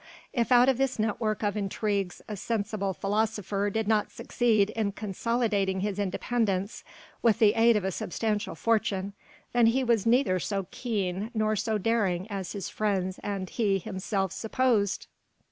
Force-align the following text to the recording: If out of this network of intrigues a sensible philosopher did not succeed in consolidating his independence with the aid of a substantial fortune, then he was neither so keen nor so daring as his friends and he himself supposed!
If 0.33 0.51
out 0.51 0.67
of 0.67 0.79
this 0.79 0.97
network 0.97 1.43
of 1.43 1.55
intrigues 1.55 2.23
a 2.27 2.35
sensible 2.35 2.91
philosopher 2.91 3.69
did 3.69 3.87
not 3.87 4.09
succeed 4.09 4.71
in 4.71 4.93
consolidating 4.93 5.81
his 5.81 5.99
independence 5.99 6.83
with 7.21 7.37
the 7.37 7.53
aid 7.53 7.75
of 7.75 7.83
a 7.85 7.91
substantial 7.91 8.55
fortune, 8.55 9.13
then 9.53 9.67
he 9.67 9.83
was 9.83 10.07
neither 10.07 10.39
so 10.39 10.65
keen 10.71 11.29
nor 11.35 11.55
so 11.55 11.77
daring 11.77 12.25
as 12.31 12.53
his 12.53 12.67
friends 12.67 13.19
and 13.21 13.47
he 13.51 13.77
himself 13.77 14.31
supposed! 14.31 15.05